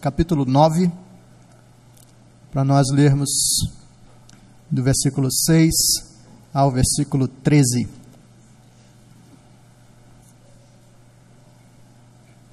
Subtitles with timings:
[0.00, 0.90] capítulo 9,
[2.50, 3.28] para nós lermos
[4.70, 5.70] do versículo 6
[6.54, 7.86] ao versículo 13.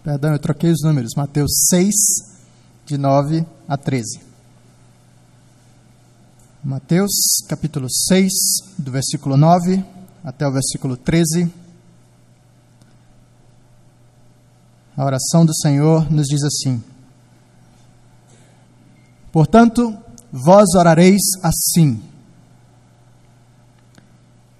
[0.03, 1.13] Perdão, eu troquei os números.
[1.15, 1.93] Mateus 6,
[2.85, 4.19] de 9 a 13.
[6.61, 7.11] Mateus
[7.47, 8.31] capítulo 6,
[8.77, 9.85] do versículo 9
[10.21, 11.49] até o versículo 13.
[14.97, 16.83] A oração do Senhor nos diz assim:
[19.37, 19.95] Portanto,
[20.31, 22.01] vós orareis assim: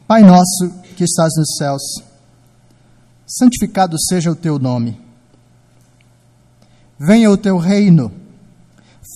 [0.07, 1.81] Pai nosso que estás nos céus,
[3.25, 5.01] santificado seja o teu nome.
[6.99, 8.11] Venha o teu reino.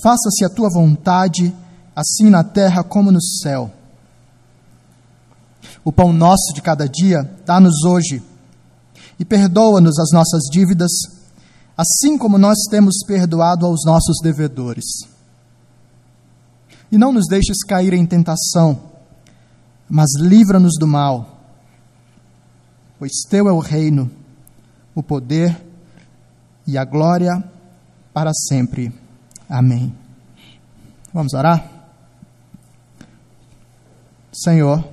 [0.01, 1.55] Faça-se a tua vontade,
[1.95, 3.71] assim na terra como no céu.
[5.85, 8.23] O pão nosso de cada dia dá-nos hoje
[9.19, 10.89] e perdoa-nos as nossas dívidas,
[11.77, 15.11] assim como nós temos perdoado aos nossos devedores.
[16.91, 18.91] E não nos deixes cair em tentação,
[19.89, 21.39] mas livra-nos do mal,
[22.99, 24.11] pois teu é o reino,
[24.93, 25.57] o poder
[26.67, 27.41] e a glória
[28.13, 28.93] para sempre.
[29.49, 29.95] Amém.
[31.13, 31.65] Vamos orar?
[34.33, 34.83] Senhor,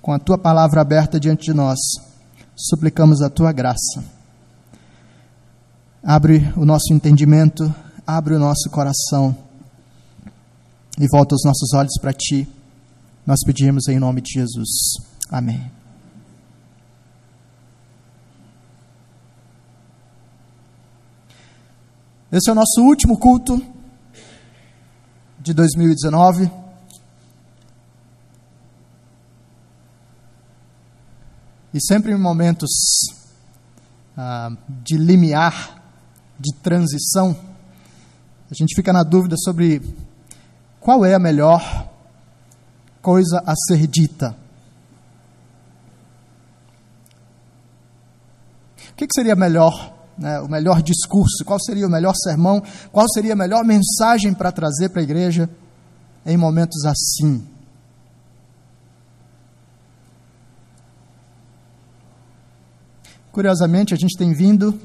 [0.00, 1.78] com a tua palavra aberta diante de nós,
[2.54, 4.04] suplicamos a tua graça.
[6.02, 7.74] Abre o nosso entendimento,
[8.06, 9.45] abre o nosso coração
[10.98, 12.48] e volta os nossos olhos para ti.
[13.26, 14.68] Nós pedimos em nome de Jesus.
[15.30, 15.70] Amém.
[22.32, 23.60] Esse é o nosso último culto
[25.38, 26.50] de 2019.
[31.72, 32.70] E sempre em momentos
[34.16, 34.50] ah,
[34.82, 35.82] de limiar,
[36.38, 37.38] de transição,
[38.50, 39.82] a gente fica na dúvida sobre
[40.86, 41.90] qual é a melhor
[43.02, 44.36] coisa a ser dita.
[48.90, 51.44] O que, que seria melhor, né, o melhor discurso?
[51.44, 52.62] Qual seria o melhor sermão?
[52.92, 55.50] Qual seria a melhor mensagem para trazer para a igreja
[56.24, 57.44] em momentos assim?
[63.32, 64.80] Curiosamente, a gente tem vindo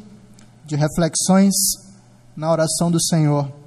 [0.66, 1.53] de reflexões
[2.35, 3.60] na oração do Senhor.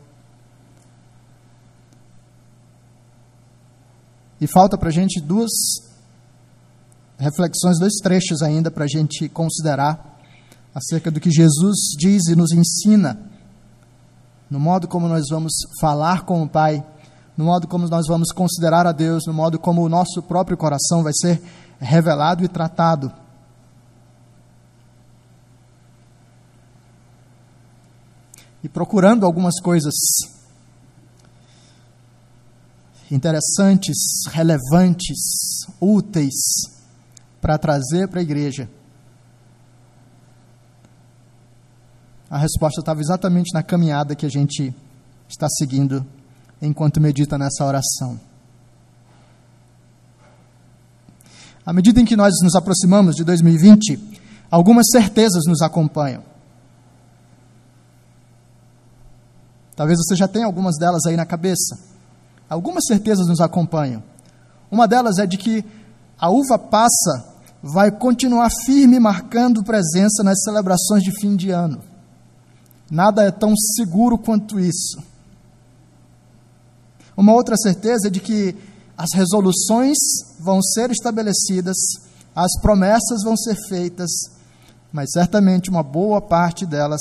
[4.44, 5.50] E falta para a gente duas
[7.16, 10.20] reflexões, dois trechos ainda para a gente considerar
[10.74, 13.18] acerca do que Jesus diz e nos ensina,
[14.50, 16.84] no modo como nós vamos falar com o Pai,
[17.38, 21.02] no modo como nós vamos considerar a Deus, no modo como o nosso próprio coração
[21.02, 21.40] vai ser
[21.80, 23.10] revelado e tratado.
[28.62, 29.92] e procurando algumas coisas
[33.14, 33.96] interessantes,
[34.32, 36.34] relevantes, úteis
[37.40, 38.68] para trazer para a igreja.
[42.28, 44.74] A resposta estava exatamente na caminhada que a gente
[45.28, 46.04] está seguindo
[46.60, 48.18] enquanto medita nessa oração.
[51.64, 54.18] À medida em que nós nos aproximamos de 2020,
[54.50, 56.24] algumas certezas nos acompanham.
[59.76, 61.93] Talvez você já tenha algumas delas aí na cabeça.
[62.54, 64.00] Algumas certezas nos acompanham.
[64.70, 65.64] Uma delas é de que
[66.16, 71.82] a uva passa vai continuar firme marcando presença nas celebrações de fim de ano.
[72.88, 75.02] Nada é tão seguro quanto isso.
[77.16, 78.54] Uma outra certeza é de que
[78.96, 79.98] as resoluções
[80.38, 81.76] vão ser estabelecidas,
[82.36, 84.10] as promessas vão ser feitas,
[84.92, 87.00] mas certamente uma boa parte delas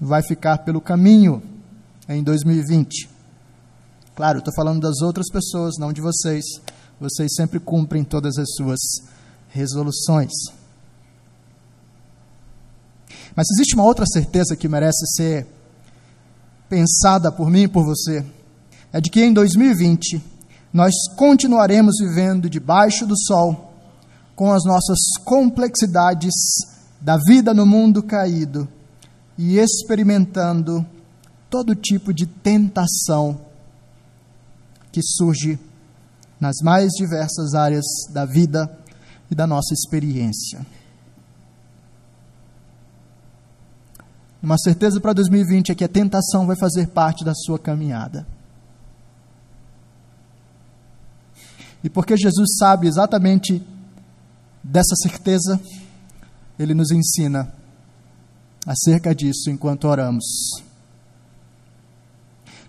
[0.00, 1.40] vai ficar pelo caminho
[2.08, 3.13] em 2020.
[4.14, 6.44] Claro, estou falando das outras pessoas, não de vocês.
[7.00, 8.80] Vocês sempre cumprem todas as suas
[9.48, 10.30] resoluções.
[13.34, 15.46] Mas existe uma outra certeza que merece ser
[16.68, 18.24] pensada por mim e por você.
[18.92, 20.22] É de que em 2020
[20.72, 23.74] nós continuaremos vivendo debaixo do sol
[24.36, 26.34] com as nossas complexidades
[27.00, 28.68] da vida no mundo caído
[29.36, 30.86] e experimentando
[31.50, 33.43] todo tipo de tentação
[34.94, 35.58] que surge
[36.40, 38.70] nas mais diversas áreas da vida
[39.28, 40.64] e da nossa experiência.
[44.40, 48.24] Uma certeza para 2020 é que a tentação vai fazer parte da sua caminhada.
[51.82, 53.60] E porque Jesus sabe exatamente
[54.62, 55.60] dessa certeza,
[56.56, 57.52] ele nos ensina
[58.64, 60.24] acerca disso enquanto oramos.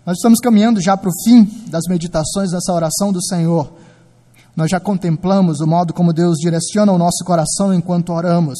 [0.06, 3.72] Nós estamos caminhando já para o fim das meditações dessa oração do Senhor.
[4.54, 8.56] Nós já contemplamos o modo como Deus direciona o nosso coração enquanto oramos.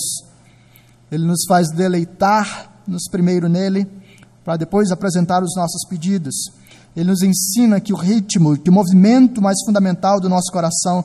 [1.08, 3.86] Ele nos faz deleitar-nos primeiro nele,
[4.44, 6.34] para depois apresentar os nossos pedidos.
[6.96, 11.04] Ele nos ensina que o ritmo, que o movimento mais fundamental do nosso coração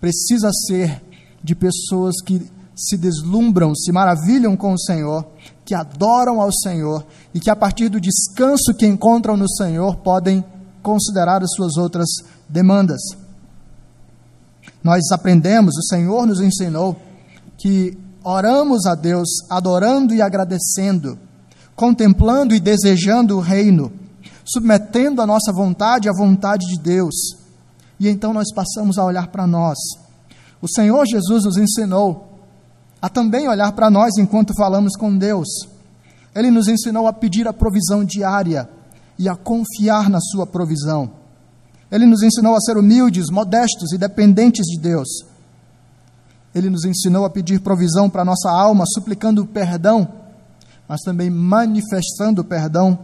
[0.00, 1.00] precisa ser
[1.40, 5.24] de pessoas que se deslumbram, se maravilham com o Senhor,
[5.68, 7.04] que adoram ao Senhor
[7.34, 10.42] e que, a partir do descanso que encontram no Senhor, podem
[10.82, 12.08] considerar as suas outras
[12.48, 13.02] demandas.
[14.82, 16.96] Nós aprendemos, o Senhor nos ensinou
[17.58, 21.18] que oramos a Deus adorando e agradecendo,
[21.76, 23.92] contemplando e desejando o reino,
[24.46, 27.14] submetendo a nossa vontade à vontade de Deus.
[28.00, 29.76] E então nós passamos a olhar para nós.
[30.62, 32.27] O Senhor Jesus nos ensinou
[33.00, 35.48] a também olhar para nós enquanto falamos com Deus.
[36.34, 38.68] Ele nos ensinou a pedir a provisão diária
[39.18, 41.10] e a confiar na Sua provisão.
[41.90, 45.08] Ele nos ensinou a ser humildes, modestos e dependentes de Deus.
[46.54, 50.08] Ele nos ensinou a pedir provisão para nossa alma, suplicando perdão,
[50.88, 52.98] mas também manifestando perdão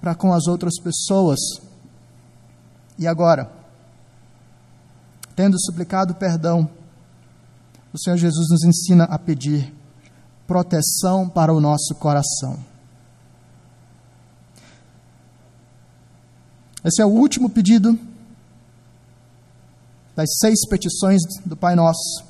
[0.00, 1.38] para com as outras pessoas.
[2.98, 3.50] E agora,
[5.34, 6.68] tendo suplicado perdão,
[7.92, 9.74] o Senhor Jesus nos ensina a pedir
[10.46, 12.58] proteção para o nosso coração.
[16.84, 17.98] Esse é o último pedido
[20.16, 22.24] das seis petições do Pai Nosso.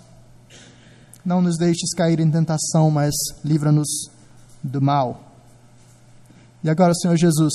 [1.25, 3.15] Não nos deixes cair em tentação, mas
[3.45, 4.11] livra-nos
[4.63, 5.31] do mal.
[6.63, 7.53] E agora, Senhor Jesus,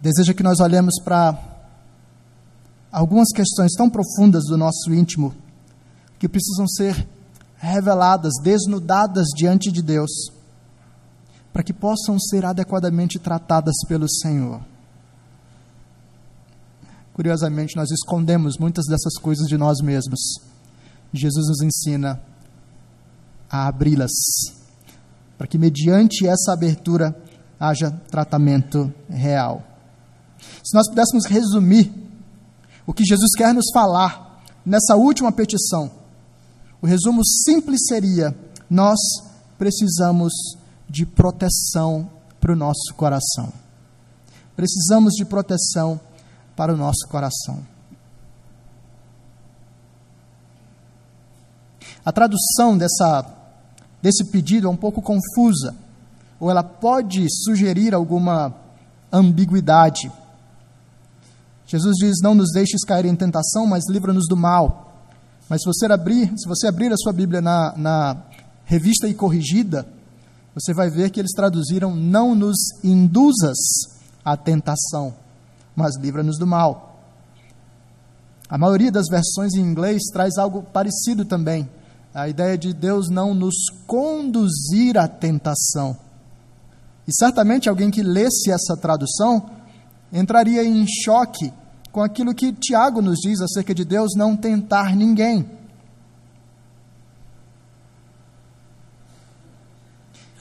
[0.00, 1.55] deseja que nós olhemos para
[2.96, 5.34] algumas questões tão profundas do nosso íntimo
[6.18, 7.06] que precisam ser
[7.58, 10.10] reveladas, desnudadas diante de Deus,
[11.52, 14.62] para que possam ser adequadamente tratadas pelo Senhor.
[17.12, 20.40] Curiosamente, nós escondemos muitas dessas coisas de nós mesmos.
[21.12, 22.18] Jesus nos ensina
[23.50, 24.12] a abri-las,
[25.36, 27.14] para que, mediante essa abertura,
[27.60, 29.62] haja tratamento real.
[30.64, 32.05] Se nós pudéssemos resumir
[32.86, 35.90] o que Jesus quer nos falar nessa última petição.
[36.80, 38.34] O resumo simples seria:
[38.70, 38.98] nós
[39.58, 40.32] precisamos
[40.88, 42.08] de proteção
[42.40, 43.52] para o nosso coração.
[44.54, 46.00] Precisamos de proteção
[46.54, 47.66] para o nosso coração.
[52.04, 53.26] A tradução dessa,
[54.00, 55.74] desse pedido é um pouco confusa,
[56.38, 58.54] ou ela pode sugerir alguma
[59.12, 60.10] ambiguidade.
[61.66, 64.94] Jesus diz: Não nos deixes cair em tentação, mas livra-nos do mal.
[65.48, 68.16] Mas se você abrir, se você abrir a sua Bíblia na, na
[68.64, 69.86] revista e corrigida,
[70.54, 73.58] você vai ver que eles traduziram: Não nos induzas
[74.24, 75.14] à tentação,
[75.74, 77.00] mas livra-nos do mal.
[78.48, 81.68] A maioria das versões em inglês traz algo parecido também.
[82.14, 85.96] A ideia de Deus não nos conduzir à tentação.
[87.06, 89.50] E certamente alguém que lesse essa tradução
[90.12, 91.52] entraria em choque
[91.92, 95.48] com aquilo que Tiago nos diz acerca de Deus não tentar ninguém.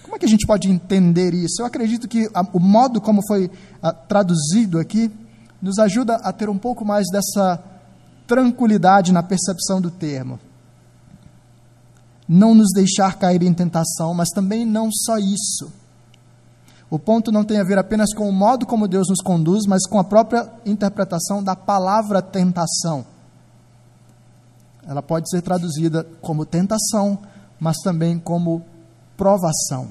[0.03, 1.61] Como é que a gente pode entender isso?
[1.61, 3.49] Eu acredito que a, o modo como foi
[3.81, 5.11] a, traduzido aqui
[5.61, 7.63] nos ajuda a ter um pouco mais dessa
[8.27, 10.39] tranquilidade na percepção do termo.
[12.27, 15.71] Não nos deixar cair em tentação, mas também não só isso
[16.89, 19.87] o ponto não tem a ver apenas com o modo como Deus nos conduz, mas
[19.87, 23.05] com a própria interpretação da palavra tentação.
[24.87, 27.17] Ela pode ser traduzida como tentação,
[27.59, 28.63] mas também como
[29.17, 29.87] provação.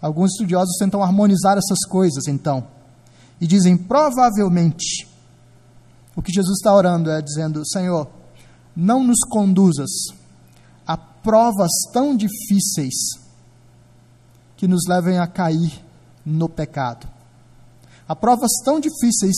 [0.00, 2.66] Alguns estudiosos tentam harmonizar essas coisas, então,
[3.40, 5.06] e dizem provavelmente.
[6.16, 8.10] O que Jesus está orando é dizendo: Senhor,
[8.74, 9.90] não nos conduzas
[10.84, 13.21] a provas tão difíceis
[14.62, 15.84] que nos levem a cair
[16.24, 17.08] no pecado.
[18.06, 19.34] Há provas tão difíceis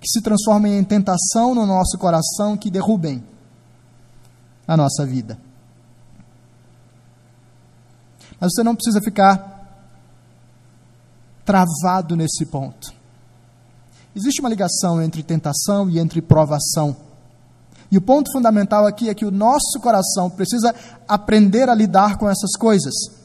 [0.00, 3.24] que se transformem em tentação no nosso coração que derrubem
[4.68, 5.36] a nossa vida.
[8.38, 9.90] Mas você não precisa ficar
[11.44, 12.94] travado nesse ponto.
[14.14, 16.96] Existe uma ligação entre tentação e entre provação.
[17.90, 20.72] E o ponto fundamental aqui é que o nosso coração precisa
[21.08, 23.23] aprender a lidar com essas coisas.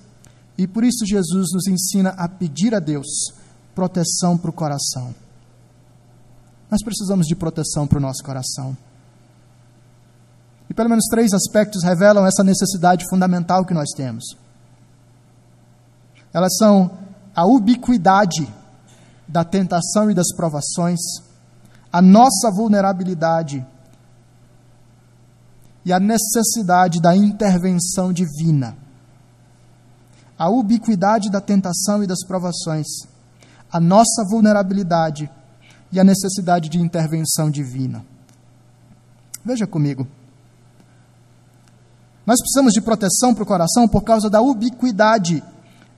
[0.59, 3.07] E por isso Jesus nos ensina a pedir a Deus
[3.73, 5.15] proteção para o coração.
[6.69, 8.75] Nós precisamos de proteção para o nosso coração.
[10.69, 14.35] E pelo menos três aspectos revelam essa necessidade fundamental que nós temos.
[16.33, 16.91] Elas são
[17.33, 18.45] a ubiquidade
[19.25, 20.99] da tentação e das provações,
[21.89, 23.65] a nossa vulnerabilidade
[25.85, 28.88] e a necessidade da intervenção divina.
[30.39, 32.87] A ubiquidade da tentação e das provações,
[33.71, 35.29] a nossa vulnerabilidade
[35.91, 38.03] e a necessidade de intervenção divina.
[39.43, 40.07] Veja comigo.
[42.25, 45.43] Nós precisamos de proteção para o coração por causa da ubiquidade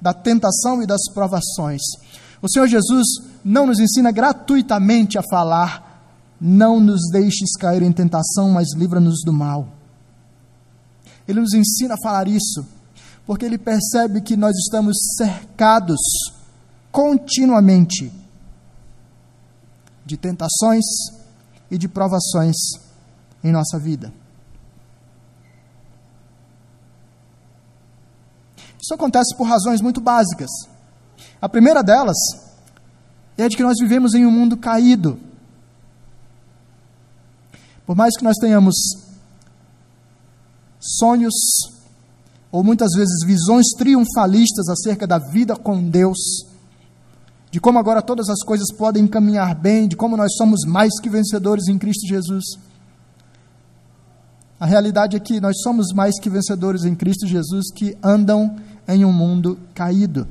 [0.01, 1.81] da tentação e das provações.
[2.41, 3.05] O Senhor Jesus
[3.45, 6.01] não nos ensina gratuitamente a falar:
[6.39, 9.67] não nos deixes cair em tentação, mas livra-nos do mal.
[11.27, 12.65] Ele nos ensina a falar isso,
[13.31, 16.01] porque ele percebe que nós estamos cercados
[16.91, 18.11] continuamente
[20.05, 20.83] de tentações
[21.69, 22.57] e de provações
[23.41, 24.13] em nossa vida.
[28.77, 30.49] Isso acontece por razões muito básicas.
[31.41, 32.17] A primeira delas
[33.37, 35.17] é de que nós vivemos em um mundo caído.
[37.85, 38.75] Por mais que nós tenhamos
[40.81, 41.33] sonhos,
[42.51, 46.45] ou muitas vezes visões triunfalistas acerca da vida com Deus,
[47.49, 51.09] de como agora todas as coisas podem caminhar bem, de como nós somos mais que
[51.09, 52.43] vencedores em Cristo Jesus.
[54.59, 59.03] A realidade é que nós somos mais que vencedores em Cristo Jesus que andam em
[59.05, 60.27] um mundo caído.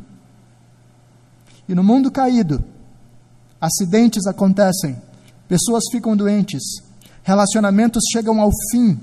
[1.69, 2.63] E no mundo caído,
[3.61, 5.01] acidentes acontecem,
[5.49, 6.63] pessoas ficam doentes,
[7.23, 8.99] relacionamentos chegam ao fim,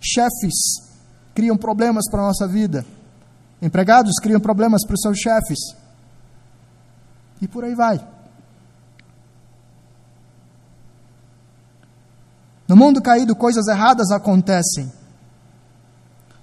[0.00, 0.85] chefes
[1.36, 2.84] criam problemas para a nossa vida,
[3.60, 5.58] empregados criam problemas para os seus chefes,
[7.42, 8.00] e por aí vai.
[12.66, 14.90] No mundo caído, coisas erradas acontecem.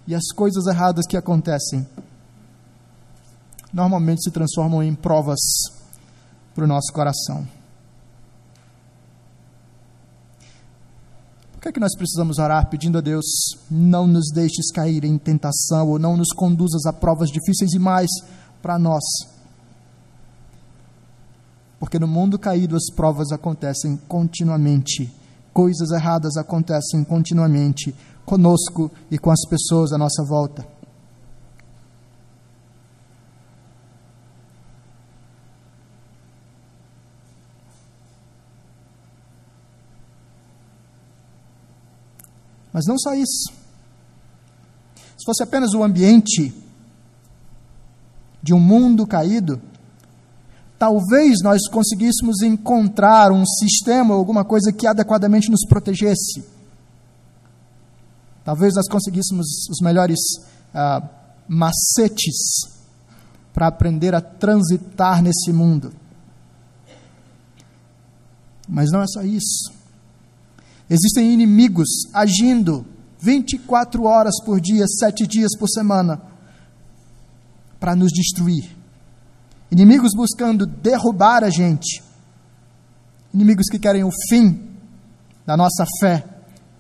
[0.08, 1.86] E as coisas erradas que acontecem
[3.74, 5.40] normalmente se transformam em provas
[6.54, 7.46] para o nosso coração.
[11.64, 13.26] Que, é que nós precisamos orar pedindo a Deus,
[13.72, 18.10] não nos deixes cair em tentação ou não nos conduzas a provas difíceis e mais
[18.62, 19.02] para nós?
[21.80, 25.10] Porque no mundo caído as provas acontecem continuamente,
[25.54, 30.68] coisas erradas acontecem continuamente conosco e com as pessoas à nossa volta.
[42.74, 43.54] Mas não só isso.
[44.96, 46.52] Se fosse apenas o ambiente
[48.42, 49.62] de um mundo caído,
[50.78, 56.44] talvez nós conseguíssemos encontrar um sistema, alguma coisa que adequadamente nos protegesse.
[58.44, 60.20] Talvez nós conseguíssemos os melhores
[60.74, 61.08] ah,
[61.48, 62.68] macetes
[63.54, 65.94] para aprender a transitar nesse mundo.
[68.68, 69.83] Mas não é só isso.
[70.94, 72.86] Existem inimigos agindo
[73.20, 76.22] 24 horas por dia, sete dias por semana,
[77.80, 78.78] para nos destruir.
[79.72, 82.04] Inimigos buscando derrubar a gente.
[83.34, 84.70] Inimigos que querem o fim
[85.48, 86.24] da nossa fé,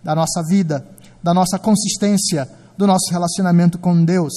[0.03, 0.87] da nossa vida,
[1.23, 4.33] da nossa consistência, do nosso relacionamento com Deus.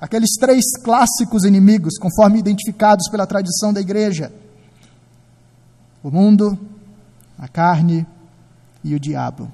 [0.00, 4.32] Aqueles três clássicos inimigos, conforme identificados pela tradição da igreja:
[6.02, 6.58] o mundo,
[7.38, 8.04] a carne
[8.82, 9.52] e o diabo.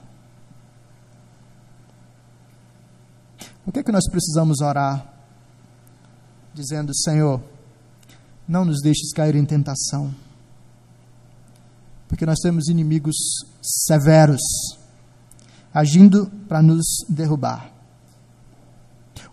[3.66, 5.12] O que é que nós precisamos orar?
[6.54, 7.42] Dizendo, Senhor,
[8.47, 10.14] não nos deixes cair em tentação,
[12.09, 13.16] porque nós temos inimigos
[13.61, 14.40] severos,
[15.75, 17.71] agindo para nos derrubar.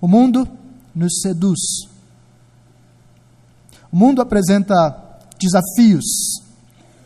[0.01, 0.47] O mundo
[0.93, 1.59] nos seduz.
[3.91, 6.41] O mundo apresenta desafios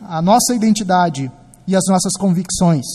[0.00, 1.30] à nossa identidade
[1.68, 2.86] e às nossas convicções.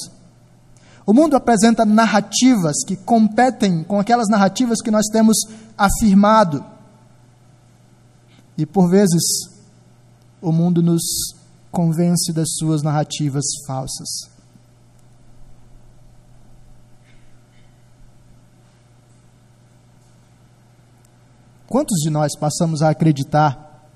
[1.06, 5.38] O mundo apresenta narrativas que competem com aquelas narrativas que nós temos
[5.78, 6.66] afirmado.
[8.58, 9.22] E por vezes,
[10.42, 11.04] o mundo nos
[11.72, 14.10] convence das suas narrativas falsas.
[21.68, 23.88] Quantos de nós passamos a acreditar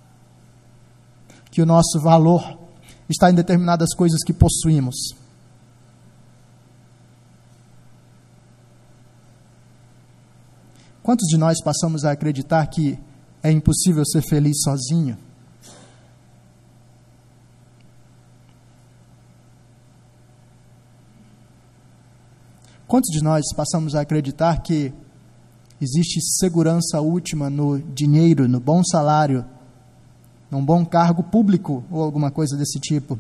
[1.50, 2.66] que o nosso valor
[3.10, 4.96] está em determinadas coisas que possuímos.
[11.02, 13.00] Quantos de nós passamos a acreditar que
[13.42, 15.18] é impossível ser feliz sozinho?
[22.88, 24.94] Quantos de nós passamos a acreditar que
[25.80, 29.46] Existe segurança última no dinheiro, no bom salário,
[30.50, 33.20] num bom cargo público ou alguma coisa desse tipo.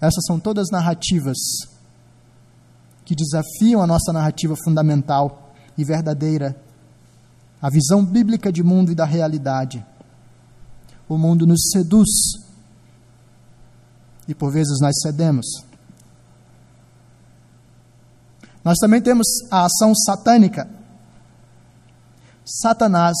[0.00, 1.36] Essas são todas narrativas
[3.04, 6.56] que desafiam a nossa narrativa fundamental e verdadeira,
[7.60, 9.84] a visão bíblica de mundo e da realidade.
[11.08, 12.08] O mundo nos seduz
[14.26, 15.46] e por vezes nós cedemos.
[18.62, 20.68] Nós também temos a ação satânica.
[22.44, 23.16] Satanás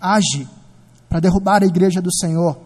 [0.00, 0.48] age
[1.14, 2.58] para derrubar a igreja do Senhor.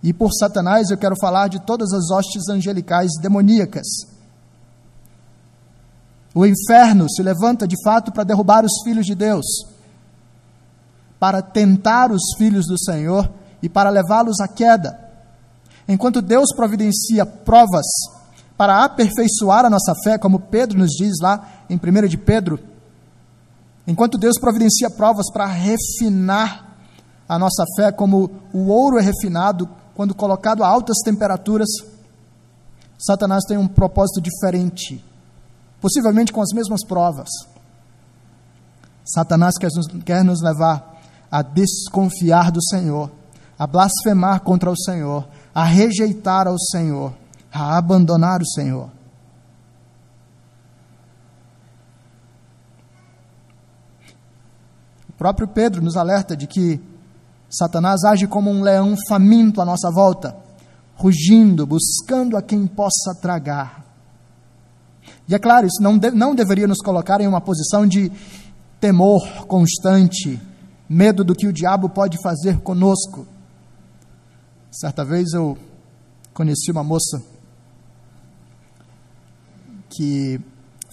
[0.00, 3.84] E por Satanás eu quero falar de todas as hostes angelicais demoníacas.
[6.32, 9.44] O inferno se levanta de fato para derrubar os filhos de Deus,
[11.18, 13.28] para tentar os filhos do Senhor
[13.60, 14.96] e para levá-los à queda.
[15.88, 17.86] Enquanto Deus providencia provas
[18.56, 22.73] para aperfeiçoar a nossa fé, como Pedro nos diz lá em 1 de Pedro,
[23.86, 26.76] enquanto Deus providencia provas para refinar
[27.28, 31.68] a nossa fé, como o ouro é refinado quando colocado a altas temperaturas,
[32.98, 35.04] Satanás tem um propósito diferente,
[35.80, 37.28] possivelmente com as mesmas provas.
[39.04, 41.00] Satanás quer nos, quer nos levar
[41.30, 43.10] a desconfiar do Senhor,
[43.58, 47.12] a blasfemar contra o Senhor, a rejeitar ao Senhor
[47.54, 48.90] a abandonar o Senhor.
[55.14, 56.80] O próprio Pedro nos alerta de que
[57.48, 60.36] Satanás age como um leão faminto à nossa volta,
[60.96, 63.84] rugindo, buscando a quem possa tragar.
[65.28, 68.10] E é claro, isso não, de, não deveria nos colocar em uma posição de
[68.80, 70.40] temor constante,
[70.88, 73.26] medo do que o diabo pode fazer conosco.
[74.70, 75.56] Certa vez eu
[76.32, 77.22] conheci uma moça
[79.88, 80.40] que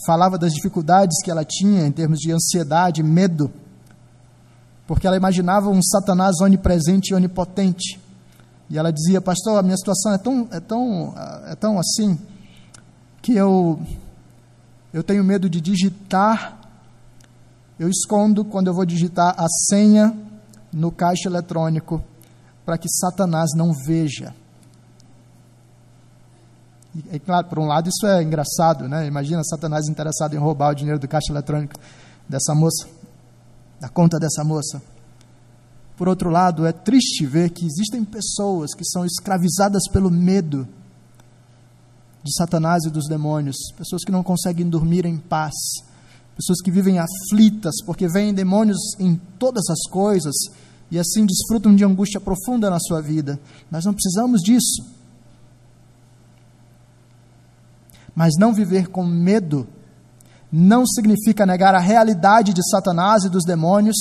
[0.06, 3.52] falava das dificuldades que ela tinha em termos de ansiedade, medo,
[4.92, 7.98] porque ela imaginava um Satanás onipresente e onipotente.
[8.70, 11.14] E ela dizia, pastor, a minha situação é tão, é tão,
[11.48, 12.20] é tão assim
[13.22, 13.80] que eu,
[14.92, 16.60] eu tenho medo de digitar,
[17.80, 20.14] eu escondo quando eu vou digitar a senha
[20.74, 22.04] no caixa eletrônico
[22.66, 24.36] para que Satanás não veja.
[27.14, 29.08] E, claro, por um lado isso é engraçado, né?
[29.08, 31.76] Imagina Satanás interessado em roubar o dinheiro do caixa eletrônico
[32.28, 32.90] dessa moça,
[33.82, 34.80] da conta dessa moça.
[35.98, 40.68] Por outro lado, é triste ver que existem pessoas que são escravizadas pelo medo
[42.24, 45.56] de Satanás e dos demônios, pessoas que não conseguem dormir em paz,
[46.36, 50.36] pessoas que vivem aflitas porque veem demônios em todas as coisas
[50.92, 53.40] e assim desfrutam de angústia profunda na sua vida.
[53.72, 54.86] Nós não precisamos disso.
[58.14, 59.68] Mas não viver com medo
[60.52, 63.96] não significa negar a realidade de Satanás e dos demônios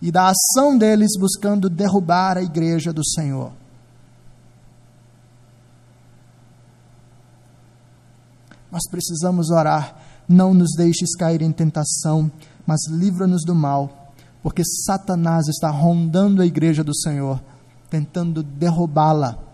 [0.00, 3.52] e da ação deles buscando derrubar a igreja do Senhor.
[8.70, 9.96] Nós precisamos orar,
[10.28, 12.30] não nos deixes cair em tentação,
[12.66, 14.12] mas livra-nos do mal,
[14.42, 17.40] porque Satanás está rondando a igreja do Senhor,
[17.88, 19.45] tentando derrubá-la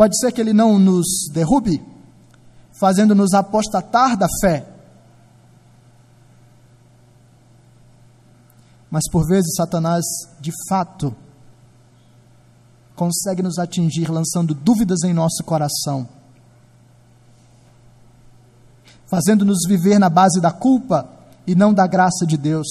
[0.00, 1.86] pode ser que ele não nos derrube,
[2.72, 4.66] fazendo-nos apostatar da fé.
[8.90, 10.02] Mas por vezes Satanás,
[10.40, 11.14] de fato,
[12.96, 16.08] consegue nos atingir lançando dúvidas em nosso coração,
[19.06, 21.10] fazendo-nos viver na base da culpa
[21.46, 22.66] e não da graça de Deus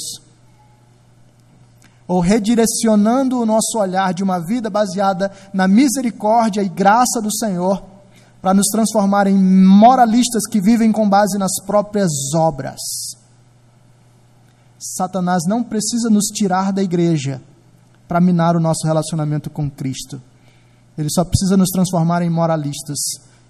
[2.10, 7.84] ou redirecionando o nosso olhar de uma vida baseada na misericórdia e graça do Senhor,
[8.42, 12.80] para nos transformar em moralistas que vivem com base nas próprias obras.
[14.80, 17.40] Satanás não precisa nos tirar da igreja
[18.08, 20.20] para minar o nosso relacionamento com Cristo.
[20.98, 22.98] Ele só precisa nos transformar em moralistas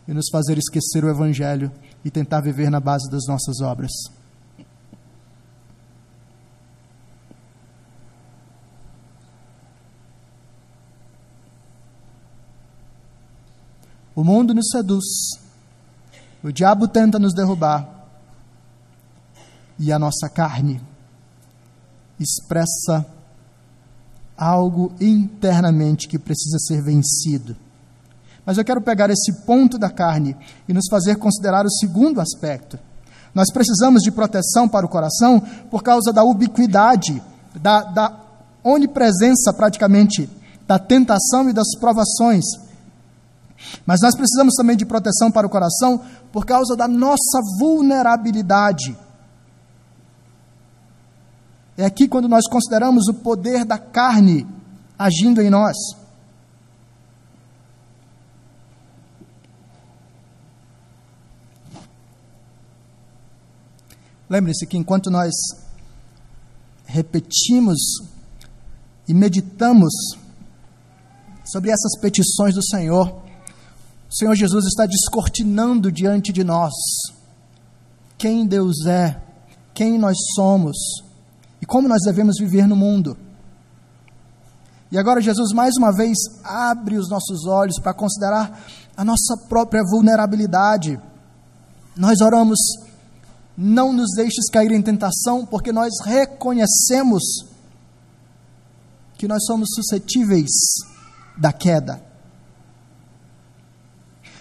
[0.05, 1.71] e nos fazer esquecer o Evangelho
[2.03, 3.91] e tentar viver na base das nossas obras.
[14.15, 15.05] O mundo nos seduz.
[16.43, 17.87] O diabo tenta nos derrubar.
[19.77, 20.81] E a nossa carne
[22.19, 23.05] expressa
[24.37, 27.55] algo internamente que precisa ser vencido.
[28.45, 30.35] Mas eu quero pegar esse ponto da carne
[30.67, 32.79] e nos fazer considerar o segundo aspecto.
[33.33, 37.21] Nós precisamos de proteção para o coração por causa da ubiquidade,
[37.55, 38.19] da, da
[38.63, 40.29] onipresença praticamente,
[40.67, 42.45] da tentação e das provações
[43.85, 48.97] Mas nós precisamos também de proteção para o coração por causa da nossa vulnerabilidade.
[51.77, 54.45] É aqui quando nós consideramos o poder da carne
[54.97, 55.77] agindo em nós.
[64.29, 65.31] Lembre-se que enquanto nós
[66.85, 67.79] repetimos
[69.07, 69.91] e meditamos
[71.45, 73.23] sobre essas petições do Senhor,
[74.09, 76.73] o Senhor Jesus está descortinando diante de nós
[78.17, 79.21] quem Deus é,
[79.73, 80.75] quem nós somos
[81.61, 83.15] e como nós devemos viver no mundo.
[84.91, 88.65] E agora Jesus mais uma vez abre os nossos olhos para considerar
[88.97, 90.99] a nossa própria vulnerabilidade.
[91.95, 92.57] Nós oramos
[93.55, 97.23] não nos deixes cair em tentação, porque nós reconhecemos
[99.17, 100.49] que nós somos suscetíveis
[101.37, 102.08] da queda.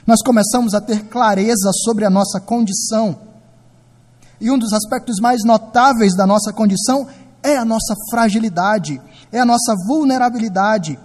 [0.09, 3.15] Nós começamos a ter clareza sobre a nossa condição.
[4.41, 7.07] E um dos aspectos mais notáveis da nossa condição
[7.43, 8.99] é a nossa fragilidade,
[9.31, 10.99] é a nossa vulnerabilidade.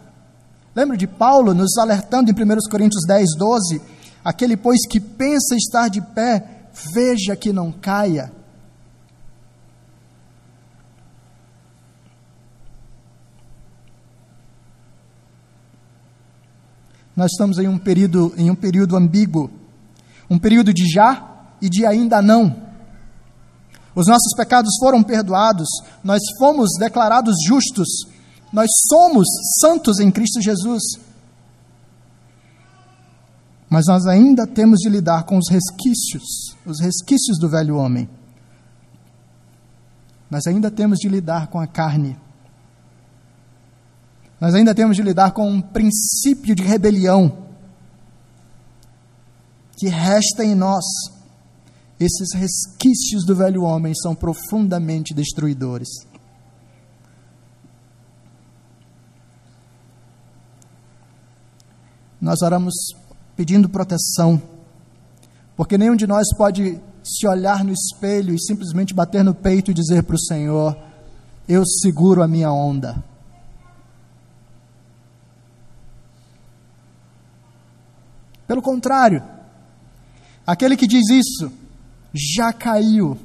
[0.74, 3.82] Lembra de Paulo nos alertando em 1 Coríntios 10, 12?
[4.24, 8.32] Aquele, pois, que pensa estar de pé, veja que não caia.
[17.16, 19.50] Nós estamos em um período, em um período ambíguo,
[20.30, 22.56] um período de já e de ainda não.
[23.96, 25.68] Os nossos pecados foram perdoados,
[26.04, 27.88] nós fomos declarados justos,
[28.52, 29.28] nós somos
[29.60, 30.82] santos em Cristo Jesus
[33.74, 38.08] mas nós ainda temos de lidar com os resquícios, os resquícios do velho homem.
[40.30, 42.16] Nós ainda temos de lidar com a carne.
[44.44, 47.48] Nós ainda temos de lidar com um princípio de rebelião
[49.78, 50.84] que resta em nós.
[51.98, 55.88] Esses resquícios do velho homem são profundamente destruidores.
[62.20, 62.74] Nós oramos
[63.38, 64.42] pedindo proteção,
[65.56, 69.74] porque nenhum de nós pode se olhar no espelho e simplesmente bater no peito e
[69.74, 70.78] dizer para o Senhor:
[71.48, 73.13] Eu seguro a minha onda.
[78.54, 79.24] Pelo contrário,
[80.46, 81.52] aquele que diz isso
[82.14, 83.18] já caiu.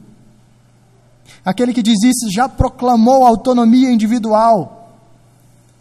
[1.44, 4.98] Aquele que diz isso já proclamou autonomia individual,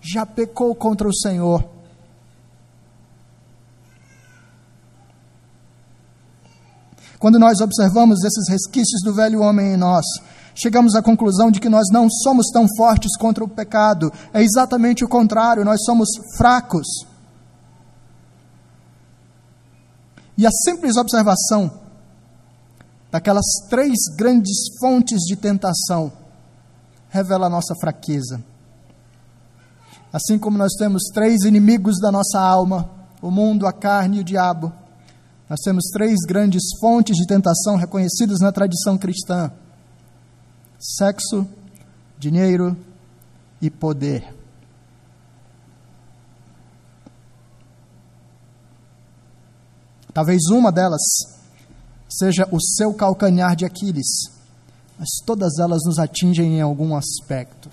[0.01, 1.63] já pecou contra o Senhor.
[7.17, 10.03] Quando nós observamos esses resquícios do velho homem em nós,
[10.53, 14.11] chegamos à conclusão de que nós não somos tão fortes contra o pecado.
[14.33, 17.15] É exatamente o contrário, nós somos fracos.
[20.37, 21.71] E a simples observação
[23.11, 26.11] daquelas três grandes fontes de tentação
[27.09, 28.43] revela a nossa fraqueza.
[30.13, 32.89] Assim como nós temos três inimigos da nossa alma:
[33.21, 34.71] o mundo, a carne e o diabo
[35.49, 39.51] nós temos três grandes fontes de tentação reconhecidas na tradição cristã:
[40.77, 41.47] sexo,
[42.19, 42.75] dinheiro
[43.61, 44.36] e poder.
[50.17, 50.99] Talvez uma delas
[52.09, 54.31] seja o seu calcanhar de Aquiles,
[54.97, 57.69] mas todas elas nos atingem em algum aspecto.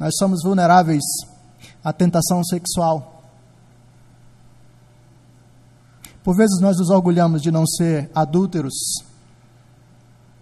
[0.00, 1.04] Nós somos vulneráveis
[1.84, 3.22] à tentação sexual.
[6.24, 8.74] Por vezes nós nos orgulhamos de não ser adúlteros,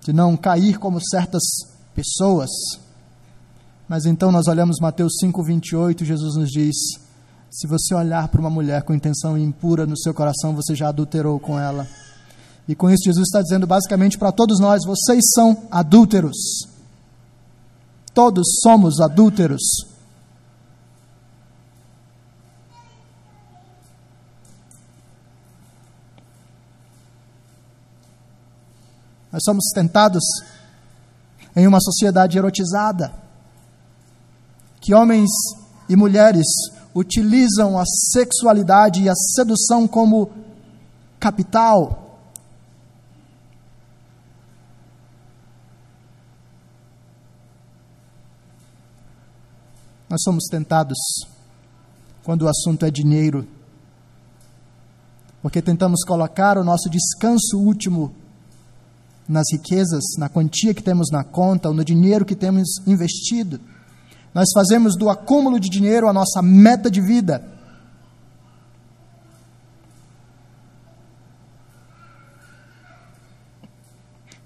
[0.00, 1.42] de não cair como certas
[1.94, 2.48] pessoas.
[3.86, 7.06] Mas então nós olhamos Mateus 5:28, Jesus nos diz:
[7.50, 11.40] se você olhar para uma mulher com intenção impura no seu coração, você já adulterou
[11.40, 11.86] com ela.
[12.68, 16.36] E com isso Jesus está dizendo basicamente para todos nós: vocês são adúlteros.
[18.12, 19.62] Todos somos adúlteros.
[29.32, 30.22] Nós somos tentados
[31.54, 33.12] em uma sociedade erotizada,
[34.80, 35.30] que homens
[35.88, 36.46] e mulheres
[36.94, 40.30] utilizam a sexualidade e a sedução como
[41.18, 42.08] capital.
[50.08, 50.96] Nós somos tentados
[52.24, 53.46] quando o assunto é dinheiro,
[55.42, 58.14] porque tentamos colocar o nosso descanso último
[59.28, 63.60] nas riquezas, na quantia que temos na conta ou no dinheiro que temos investido.
[64.34, 67.42] Nós fazemos do acúmulo de dinheiro a nossa meta de vida.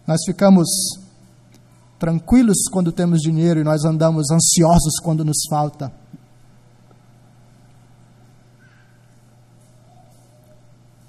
[0.07, 0.69] Nós ficamos
[1.99, 5.93] tranquilos quando temos dinheiro e nós andamos ansiosos quando nos falta.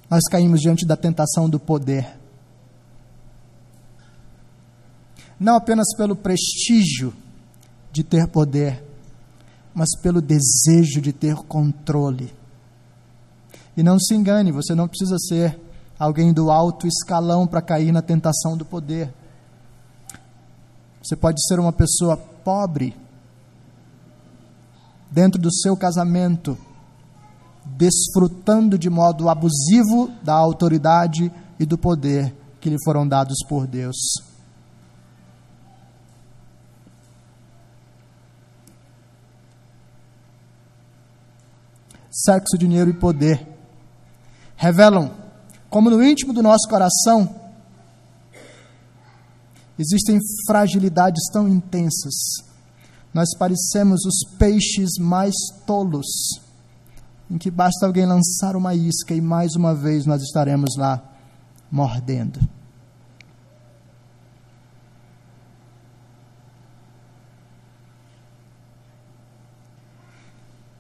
[0.10, 2.20] Nós caímos diante da tentação do poder.
[5.40, 7.14] Não apenas pelo prestígio
[7.94, 8.84] de ter poder,
[9.72, 12.34] mas pelo desejo de ter controle.
[13.78, 15.60] E não se engane, você não precisa ser
[16.00, 19.14] alguém do alto escalão para cair na tentação do poder.
[21.04, 22.96] Você pode ser uma pessoa pobre,
[25.12, 26.58] dentro do seu casamento,
[27.64, 34.33] desfrutando de modo abusivo da autoridade e do poder que lhe foram dados por Deus.
[42.14, 43.48] Sexo, dinheiro e poder
[44.56, 45.12] revelam
[45.70, 47.44] como no íntimo do nosso coração
[49.78, 52.14] Existem fragilidades tão intensas.
[53.14, 55.34] Nós parecemos os peixes mais
[55.66, 56.06] tolos,
[57.30, 61.04] em que basta alguém lançar uma isca e mais uma vez nós estaremos lá
[61.72, 62.40] mordendo.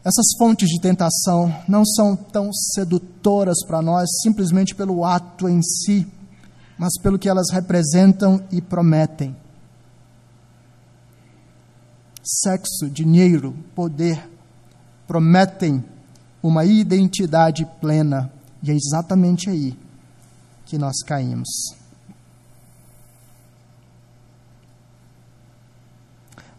[0.06, 6.06] Essas fontes de tentação não são tão sedutoras para nós simplesmente pelo ato em si
[6.78, 9.36] mas pelo que elas representam e prometem.
[12.22, 14.30] Sexo, dinheiro, poder
[15.08, 15.84] prometem
[16.42, 19.78] uma identidade plena, e é exatamente aí
[20.66, 21.48] que nós caímos.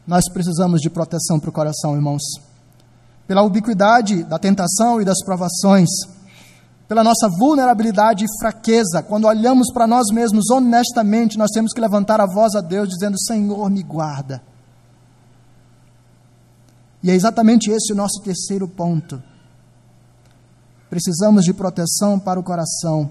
[0.06, 2.22] Nós precisamos de proteção para o coração, irmãos.
[3.26, 5.88] Pela ubiquidade da tentação e das provações,
[6.86, 9.02] pela nossa vulnerabilidade e fraqueza.
[9.02, 13.18] Quando olhamos para nós mesmos honestamente, nós temos que levantar a voz a Deus dizendo:
[13.18, 14.42] Senhor, me guarda.
[17.02, 19.22] E é exatamente esse o nosso terceiro ponto.
[20.88, 23.10] Precisamos de proteção para o coração,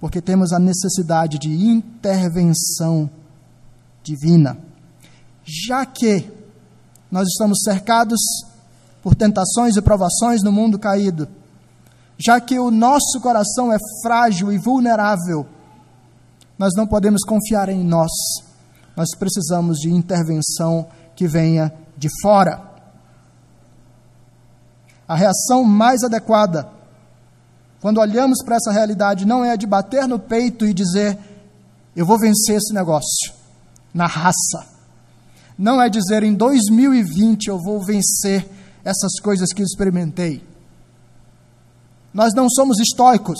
[0.00, 3.08] porque temos a necessidade de intervenção
[4.02, 4.58] divina.
[5.44, 6.30] Já que
[7.10, 8.18] nós estamos cercados
[9.06, 11.28] por tentações e provações no mundo caído,
[12.18, 15.46] já que o nosso coração é frágil e vulnerável,
[16.58, 18.10] nós não podemos confiar em nós,
[18.96, 22.60] nós precisamos de intervenção que venha de fora.
[25.06, 26.68] A reação mais adequada,
[27.80, 31.16] quando olhamos para essa realidade, não é a de bater no peito e dizer:
[31.94, 33.32] eu vou vencer esse negócio,
[33.94, 34.66] na raça.
[35.56, 38.55] Não é dizer em 2020 eu vou vencer
[38.86, 40.46] essas coisas que experimentei.
[42.14, 43.38] Nós não somos estoicos.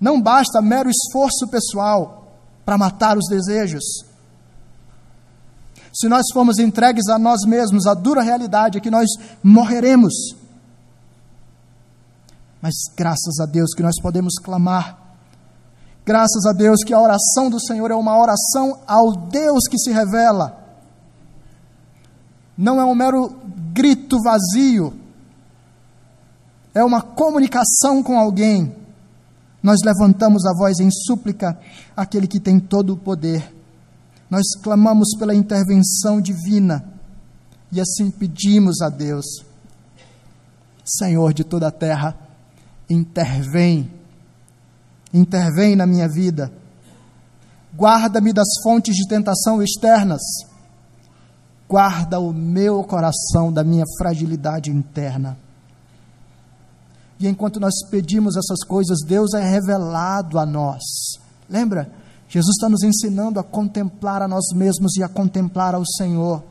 [0.00, 3.84] Não basta mero esforço pessoal para matar os desejos.
[5.94, 9.08] Se nós formos entregues a nós mesmos, a dura realidade é que nós
[9.40, 10.12] morreremos.
[12.60, 14.98] Mas graças a Deus que nós podemos clamar.
[16.04, 19.92] Graças a Deus que a oração do Senhor é uma oração ao Deus que se
[19.92, 20.67] revela.
[22.58, 23.40] Não é um mero
[23.72, 24.92] grito vazio,
[26.74, 28.74] é uma comunicação com alguém,
[29.62, 31.58] nós levantamos a voz em súplica
[31.96, 33.54] àquele que tem todo o poder.
[34.30, 36.84] Nós clamamos pela intervenção divina
[37.72, 39.26] e assim pedimos a Deus:
[40.84, 42.16] Senhor de toda a terra,
[42.88, 43.90] intervém,
[45.12, 46.52] intervém na minha vida,
[47.76, 50.22] guarda-me das fontes de tentação externas,
[51.68, 55.36] guarda o meu coração da minha fragilidade interna.
[57.20, 60.82] E enquanto nós pedimos essas coisas, Deus é revelado a nós.
[61.48, 61.90] Lembra?
[62.28, 66.42] Jesus está nos ensinando a contemplar a nós mesmos e a contemplar ao Senhor.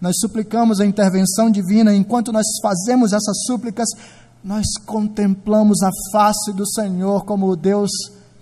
[0.00, 3.88] Nós suplicamos a intervenção divina, enquanto nós fazemos essas súplicas,
[4.42, 7.90] nós contemplamos a face do Senhor como o Deus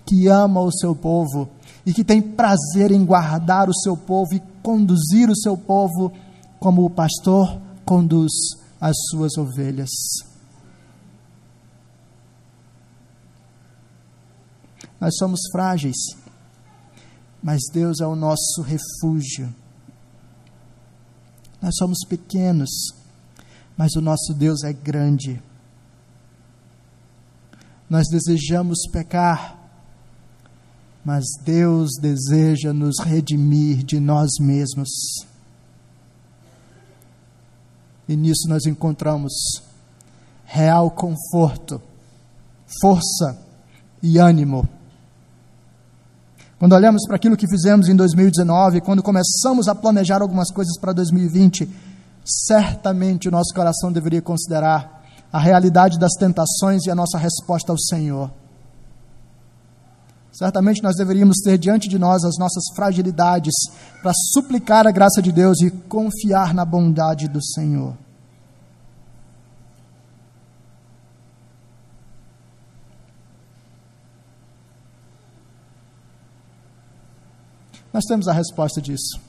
[0.05, 1.49] que ama o seu povo
[1.85, 6.11] e que tem prazer em guardar o seu povo e conduzir o seu povo
[6.59, 8.31] como o pastor conduz
[8.79, 9.89] as suas ovelhas.
[14.99, 15.97] Nós somos frágeis,
[17.43, 19.53] mas Deus é o nosso refúgio.
[21.61, 22.69] Nós somos pequenos,
[23.77, 25.41] mas o nosso Deus é grande.
[27.89, 29.62] Nós desejamos pecar,
[31.03, 34.89] mas Deus deseja nos redimir de nós mesmos.
[38.07, 39.33] E nisso nós encontramos
[40.45, 41.81] real conforto,
[42.81, 43.37] força
[44.01, 44.67] e ânimo.
[46.57, 50.93] Quando olhamos para aquilo que fizemos em 2019, quando começamos a planejar algumas coisas para
[50.93, 51.69] 2020,
[52.23, 57.77] certamente o nosso coração deveria considerar a realidade das tentações e a nossa resposta ao
[57.77, 58.31] Senhor.
[60.33, 63.53] Certamente nós deveríamos ter diante de nós as nossas fragilidades
[64.01, 67.95] para suplicar a graça de Deus e confiar na bondade do Senhor.
[77.93, 79.21] Nós temos a resposta disso.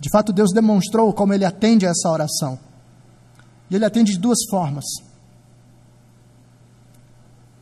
[0.00, 2.58] De fato, Deus demonstrou como Ele atende a essa oração.
[3.70, 4.86] E Ele atende de duas formas.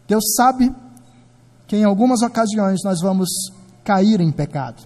[0.07, 0.75] Deus sabe
[1.67, 3.29] que em algumas ocasiões nós vamos
[3.85, 4.83] cair em pecado.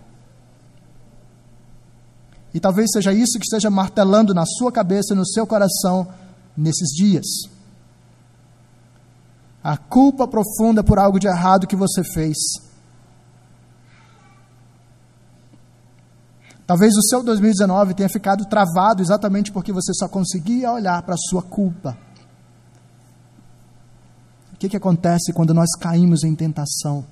[2.53, 6.09] E talvez seja isso que esteja martelando na sua cabeça e no seu coração
[6.57, 7.27] nesses dias.
[9.63, 12.37] A culpa profunda por algo de errado que você fez.
[16.67, 21.19] Talvez o seu 2019 tenha ficado travado exatamente porque você só conseguia olhar para a
[21.29, 21.97] sua culpa
[24.61, 27.03] que, que acontece quando nós caímos em tentação?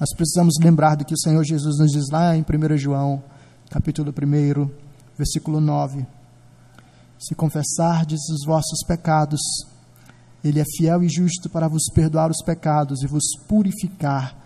[0.00, 3.22] Nós precisamos lembrar do que o Senhor Jesus nos diz lá em 1 João,
[3.70, 4.68] capítulo 1,
[5.16, 6.04] versículo 9.
[7.20, 9.40] Se confessardes os vossos pecados,
[10.42, 14.36] Ele é fiel e justo para vos perdoar os pecados e vos purificar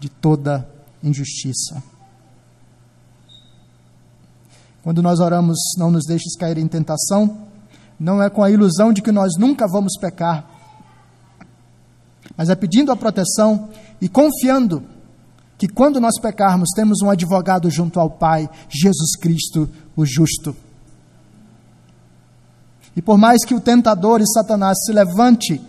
[0.00, 0.68] de toda
[1.00, 1.80] injustiça.
[4.82, 7.46] Quando nós oramos, não nos deixes cair em tentação,
[8.00, 10.49] não é com a ilusão de que nós nunca vamos pecar,
[12.40, 13.68] mas é pedindo a proteção
[14.00, 14.82] e confiando
[15.58, 20.56] que quando nós pecarmos, temos um advogado junto ao Pai, Jesus Cristo, o justo.
[22.96, 25.60] E por mais que o tentador e Satanás se levante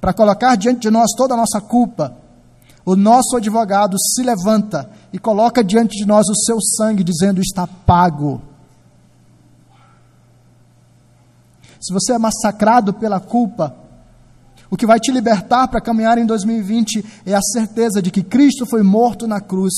[0.00, 2.16] para colocar diante de nós toda a nossa culpa,
[2.82, 7.66] o nosso advogado se levanta e coloca diante de nós o seu sangue, dizendo: está
[7.66, 8.40] pago.
[11.78, 13.79] Se você é massacrado pela culpa,
[14.70, 18.64] o que vai te libertar para caminhar em 2020 é a certeza de que Cristo
[18.64, 19.74] foi morto na cruz,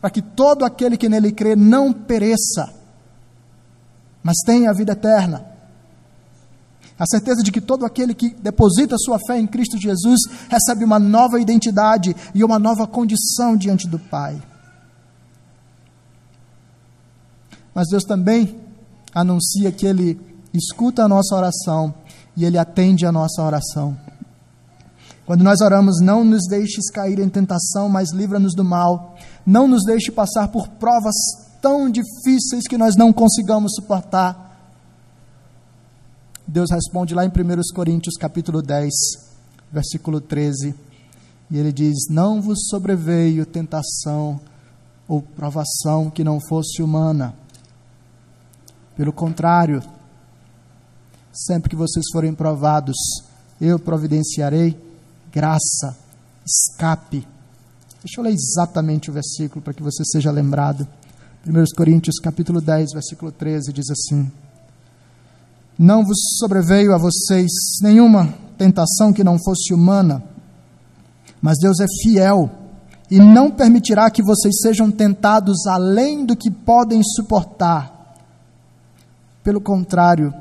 [0.00, 2.72] para que todo aquele que nele crê não pereça,
[4.22, 5.46] mas tenha a vida eterna.
[6.98, 10.98] A certeza de que todo aquele que deposita sua fé em Cristo Jesus recebe uma
[10.98, 14.40] nova identidade e uma nova condição diante do Pai.
[17.74, 18.58] Mas Deus também
[19.14, 20.20] anuncia que Ele
[20.52, 21.94] escuta a nossa oração
[22.36, 23.96] e Ele atende a nossa oração.
[25.30, 29.16] Quando nós oramos, não nos deixes cair em tentação, mas livra-nos do mal.
[29.46, 31.14] Não nos deixe passar por provas
[31.62, 34.58] tão difíceis que nós não consigamos suportar.
[36.44, 37.32] Deus responde lá em 1
[37.72, 38.90] Coríntios capítulo 10,
[39.70, 40.74] versículo 13.
[41.48, 44.40] E ele diz: Não vos sobreveio tentação
[45.06, 47.34] ou provação que não fosse humana.
[48.96, 49.80] Pelo contrário,
[51.32, 52.96] sempre que vocês forem provados,
[53.60, 54.89] eu providenciarei
[55.32, 55.96] graça,
[56.44, 57.26] escape.
[58.02, 60.86] Deixa eu ler exatamente o versículo para que você seja lembrado.
[61.46, 64.30] 1 Coríntios capítulo 10, versículo 13 diz assim:
[65.78, 67.50] Não vos sobreveio a vocês
[67.82, 70.22] nenhuma tentação que não fosse humana,
[71.40, 72.50] mas Deus é fiel
[73.10, 78.16] e não permitirá que vocês sejam tentados além do que podem suportar.
[79.42, 80.34] Pelo contrário,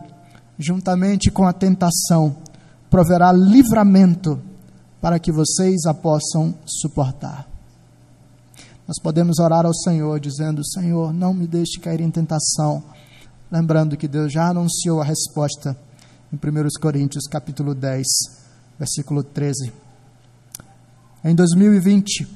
[0.57, 2.35] juntamente com a tentação,
[2.89, 4.48] proverá livramento
[5.01, 7.47] para que vocês a possam suportar.
[8.87, 12.83] Nós podemos orar ao Senhor dizendo: Senhor, não me deixe cair em tentação,
[13.51, 15.77] lembrando que Deus já anunciou a resposta
[16.33, 18.05] em 1 Coríntios capítulo 10,
[18.77, 19.71] versículo 13.
[21.23, 22.27] Em 2020,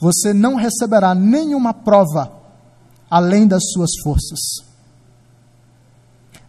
[0.00, 2.32] você não receberá nenhuma prova
[3.10, 4.40] além das suas forças.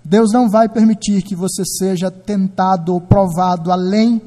[0.04, 4.22] Deus não vai permitir que você seja tentado ou provado além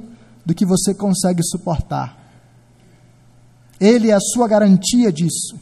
[0.51, 2.19] do que você consegue suportar.
[3.79, 5.57] Ele é a sua garantia disso.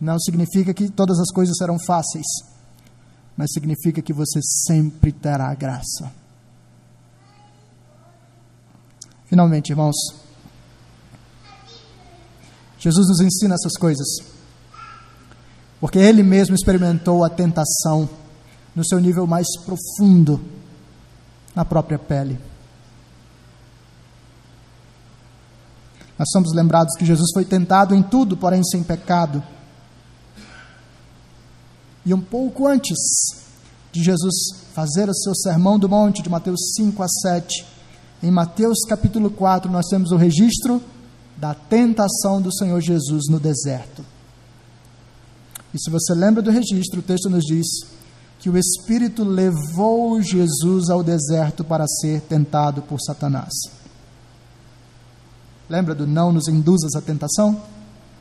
[0.00, 2.24] Não significa que todas as coisas serão fáceis,
[3.36, 6.10] mas significa que você sempre terá graça.
[9.26, 9.96] Finalmente, irmãos,
[12.78, 14.08] Jesus nos ensina essas coisas,
[15.78, 18.08] porque Ele mesmo experimentou a tentação
[18.74, 20.40] no seu nível mais profundo,
[21.54, 22.51] na própria pele.
[26.18, 29.42] Nós somos lembrados que Jesus foi tentado em tudo, porém sem pecado.
[32.04, 32.96] E um pouco antes
[33.92, 34.34] de Jesus
[34.74, 37.66] fazer o seu sermão do monte, de Mateus 5 a 7,
[38.22, 40.82] em Mateus capítulo 4, nós temos o registro
[41.36, 44.04] da tentação do Senhor Jesus no deserto.
[45.74, 47.66] E se você lembra do registro, o texto nos diz
[48.38, 53.52] que o Espírito levou Jesus ao deserto para ser tentado por Satanás.
[55.68, 57.62] Lembra do não nos induzas à tentação?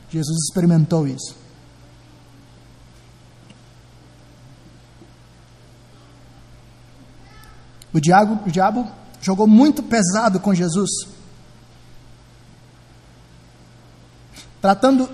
[0.09, 1.35] Jesus experimentou isso.
[7.93, 8.87] O diabo, o diabo
[9.21, 10.89] jogou muito pesado com Jesus,
[14.61, 15.09] tratando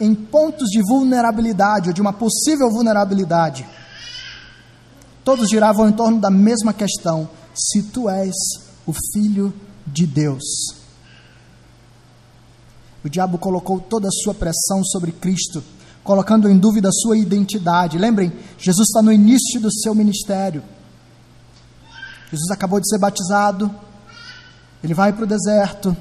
[0.00, 3.66] em pontos de vulnerabilidade ou de uma possível vulnerabilidade.
[5.24, 8.34] Todos giravam em torno da mesma questão: se tu és
[8.86, 9.52] o filho
[9.86, 10.81] de Deus.
[13.04, 15.62] O diabo colocou toda a sua pressão sobre Cristo,
[16.04, 17.98] colocando em dúvida a sua identidade.
[17.98, 20.62] Lembrem, Jesus está no início do seu ministério.
[22.30, 23.70] Jesus acabou de ser batizado,
[24.82, 25.96] ele vai para o deserto.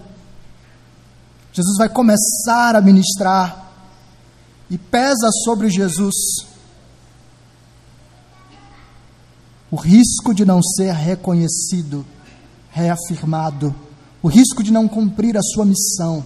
[1.52, 3.70] Jesus vai começar a ministrar
[4.70, 6.16] e pesa sobre Jesus
[9.70, 12.06] o risco de não ser reconhecido,
[12.70, 13.74] reafirmado,
[14.22, 16.26] o risco de não cumprir a sua missão.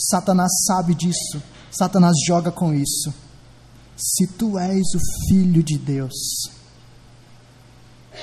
[0.00, 3.12] Satanás sabe disso, Satanás joga com isso.
[3.96, 6.14] Se tu és o filho de Deus,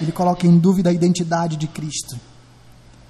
[0.02, 2.20] ele coloca em dúvida a identidade de Cristo.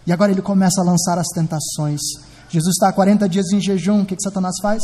[0.05, 2.01] E agora ele começa a lançar as tentações.
[2.49, 4.81] Jesus está há 40 dias em jejum, o que, que Satanás faz?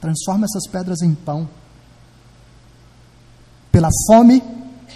[0.00, 1.48] Transforma essas pedras em pão.
[3.70, 4.42] Pela fome,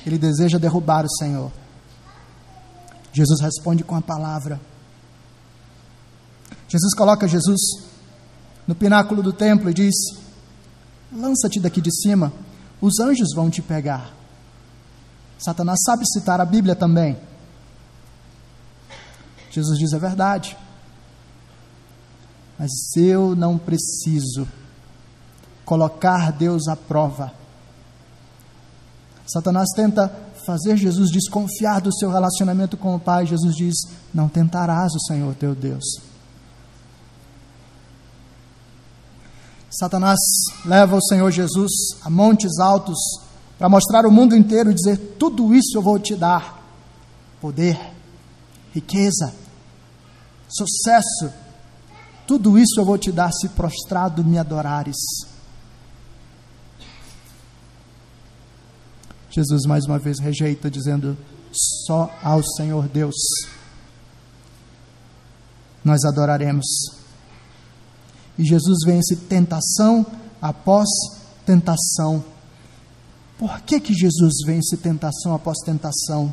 [0.05, 1.51] ele deseja derrubar o Senhor.
[3.13, 4.61] Jesus responde com a palavra.
[6.69, 7.61] Jesus coloca Jesus
[8.67, 9.95] no pináculo do templo e diz:
[11.13, 12.33] Lança-te daqui de cima,
[12.81, 14.13] os anjos vão te pegar.
[15.39, 17.17] Satanás sabe citar a Bíblia também.
[19.51, 20.57] Jesus diz: É verdade.
[22.59, 24.49] Mas eu não preciso
[25.65, 27.33] colocar Deus à prova.
[29.27, 30.09] Satanás tenta
[30.47, 33.27] fazer Jesus desconfiar do seu relacionamento com o Pai.
[33.27, 33.75] Jesus diz:
[34.13, 35.85] Não tentarás o Senhor teu Deus.
[39.79, 40.19] Satanás
[40.65, 41.71] leva o Senhor Jesus
[42.03, 42.97] a montes altos
[43.59, 46.63] para mostrar ao mundo inteiro e dizer: tudo isso eu vou te dar:
[47.41, 47.79] poder,
[48.73, 49.35] riqueza,
[50.49, 51.31] sucesso,
[52.27, 54.97] tudo isso eu vou te dar se prostrado me adorares.
[59.31, 61.19] Jesus mais uma vez rejeita, dizendo:
[61.87, 63.15] só ao Senhor Deus
[65.85, 66.96] nós adoraremos.
[68.39, 70.07] E Jesus vence tentação
[70.41, 70.89] após
[71.45, 72.25] tentação
[73.39, 76.33] por que, que Jesus vence tentação após tentação?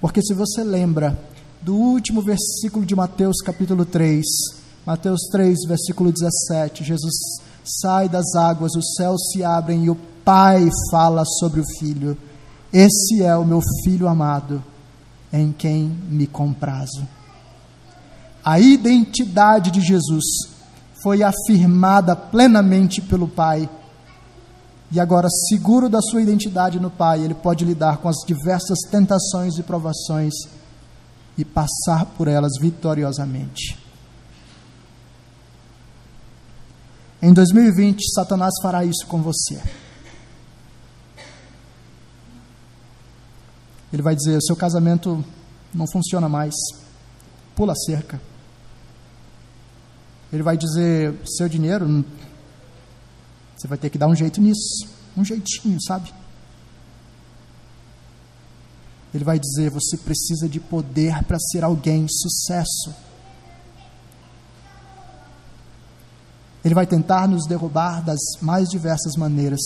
[0.00, 1.18] Porque se você lembra
[1.60, 4.24] do último versículo de Mateus capítulo 3,
[4.86, 7.14] Mateus 3, versículo 17, Jesus
[7.64, 12.16] sai das águas, os céus se abrem e o Pai fala sobre o Filho.
[12.72, 14.62] Esse é o meu Filho amado,
[15.32, 17.06] em quem me comprazo.
[18.44, 20.24] A identidade de Jesus
[21.04, 23.68] foi afirmada plenamente pelo Pai
[24.94, 29.58] e agora, seguro da sua identidade no Pai, ele pode lidar com as diversas tentações
[29.58, 30.32] e provações
[31.36, 33.76] e passar por elas vitoriosamente.
[37.20, 39.60] Em 2020, Satanás fará isso com você.
[43.92, 45.24] Ele vai dizer: seu casamento
[45.74, 46.54] não funciona mais,
[47.56, 48.20] pula a cerca.
[50.34, 52.04] Ele vai dizer: seu dinheiro
[53.56, 56.12] você vai ter que dar um jeito nisso, um jeitinho, sabe?
[59.14, 62.92] Ele vai dizer: você precisa de poder para ser alguém, sucesso.
[66.64, 69.60] Ele vai tentar nos derrubar das mais diversas maneiras.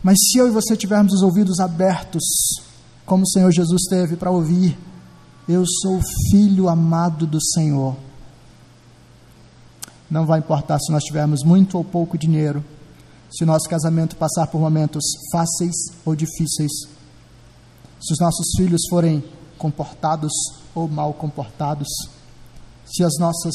[0.00, 2.22] Mas se eu e você tivermos os ouvidos abertos,
[3.04, 4.78] como o Senhor Jesus teve para ouvir,
[5.48, 8.09] eu sou filho amado do Senhor
[10.10, 12.64] não vai importar se nós tivermos muito ou pouco dinheiro,
[13.30, 16.72] se o nosso casamento passar por momentos fáceis ou difíceis,
[18.00, 19.22] se os nossos filhos forem
[19.56, 20.32] comportados
[20.74, 21.86] ou mal comportados,
[22.84, 23.54] se as nossas,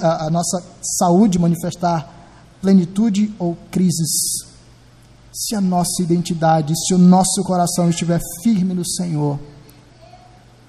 [0.00, 0.62] a nossa
[0.98, 2.18] saúde manifestar
[2.60, 4.48] plenitude ou crises,
[5.32, 9.40] se a nossa identidade, se o nosso coração estiver firme no Senhor,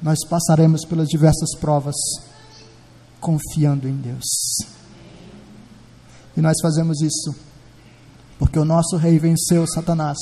[0.02, 1.96] nós passaremos pelas diversas provas
[3.22, 4.26] confiando em Deus.
[6.36, 7.52] E nós fazemos isso
[8.42, 10.18] porque o nosso Rei venceu Satanás.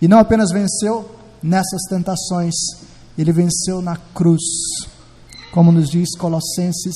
[0.00, 1.10] E não apenas venceu
[1.42, 2.54] nessas tentações,
[3.16, 4.42] ele venceu na cruz,
[5.50, 6.94] como nos diz Colossenses,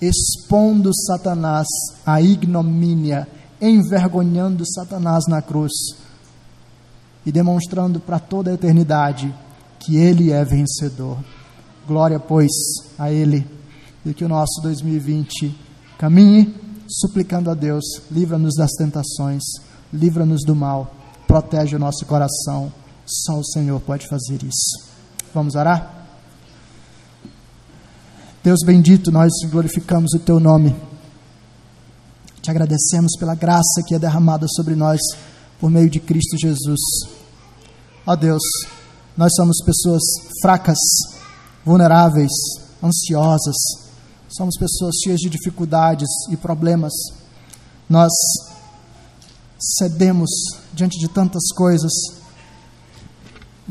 [0.00, 1.66] expondo Satanás
[2.06, 3.28] à ignomínia,
[3.60, 5.72] envergonhando Satanás na cruz
[7.26, 9.32] e demonstrando para toda a eternidade
[9.78, 11.18] que ele é vencedor.
[11.92, 12.50] Glória, pois,
[12.98, 13.46] a ele
[14.02, 15.54] e que o nosso 2020
[15.98, 16.54] caminhe
[16.88, 19.42] suplicando a Deus, livra-nos das tentações,
[19.92, 20.94] livra-nos do mal,
[21.26, 22.72] protege o nosso coração.
[23.04, 24.90] Só o Senhor pode fazer isso.
[25.34, 26.06] Vamos orar?
[28.42, 30.74] Deus bendito, nós glorificamos o teu nome.
[32.40, 34.98] Te agradecemos pela graça que é derramada sobre nós
[35.60, 36.80] por meio de Cristo Jesus.
[38.06, 38.42] Ó Deus,
[39.14, 40.00] nós somos pessoas
[40.40, 40.78] fracas,
[41.64, 42.30] vulneráveis,
[42.82, 43.56] ansiosas,
[44.28, 46.92] somos pessoas cheias de dificuldades e problemas.
[47.88, 48.12] Nós
[49.78, 50.30] cedemos
[50.72, 51.92] diante de tantas coisas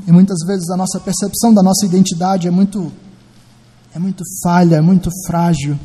[0.07, 2.91] e muitas vezes a nossa percepção da nossa identidade é muito
[3.93, 5.77] é muito falha, é muito frágil.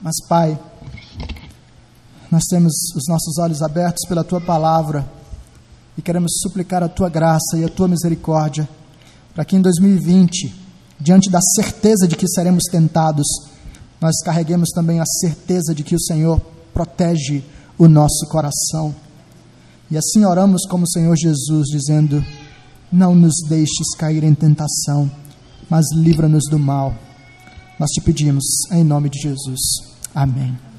[0.00, 0.58] Mas Pai,
[2.30, 5.06] nós temos os nossos olhos abertos pela tua palavra
[5.96, 8.66] e queremos suplicar a tua graça e a tua misericórdia
[9.34, 10.64] para que em 2020
[11.00, 13.26] diante da certeza de que seremos tentados,
[14.00, 16.40] nós carreguemos também a certeza de que o Senhor
[16.72, 17.44] protege
[17.78, 18.94] o nosso coração.
[19.90, 22.24] E assim oramos como o Senhor Jesus, dizendo:
[22.90, 25.10] Não nos deixes cair em tentação,
[25.68, 26.94] mas livra-nos do mal.
[27.78, 29.60] Nós te pedimos, em nome de Jesus.
[30.14, 30.73] Amém.